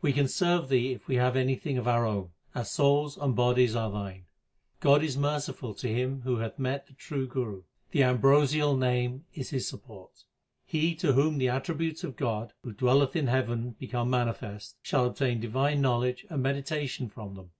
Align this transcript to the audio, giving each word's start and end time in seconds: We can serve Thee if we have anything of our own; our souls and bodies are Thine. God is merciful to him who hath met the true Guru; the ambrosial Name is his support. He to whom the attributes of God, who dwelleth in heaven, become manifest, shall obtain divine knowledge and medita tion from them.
We 0.00 0.12
can 0.12 0.26
serve 0.26 0.68
Thee 0.68 0.90
if 0.90 1.06
we 1.06 1.14
have 1.14 1.36
anything 1.36 1.78
of 1.78 1.86
our 1.86 2.04
own; 2.04 2.30
our 2.52 2.64
souls 2.64 3.16
and 3.16 3.36
bodies 3.36 3.76
are 3.76 3.92
Thine. 3.92 4.24
God 4.80 5.04
is 5.04 5.16
merciful 5.16 5.72
to 5.74 5.86
him 5.86 6.22
who 6.22 6.38
hath 6.38 6.58
met 6.58 6.88
the 6.88 6.94
true 6.94 7.28
Guru; 7.28 7.62
the 7.92 8.02
ambrosial 8.02 8.76
Name 8.76 9.24
is 9.34 9.50
his 9.50 9.68
support. 9.68 10.24
He 10.64 10.96
to 10.96 11.12
whom 11.12 11.38
the 11.38 11.48
attributes 11.48 12.02
of 12.02 12.16
God, 12.16 12.54
who 12.64 12.72
dwelleth 12.72 13.14
in 13.14 13.28
heaven, 13.28 13.76
become 13.78 14.10
manifest, 14.10 14.78
shall 14.82 15.04
obtain 15.06 15.38
divine 15.38 15.80
knowledge 15.80 16.26
and 16.28 16.44
medita 16.44 16.88
tion 16.88 17.08
from 17.08 17.36
them. 17.36 17.52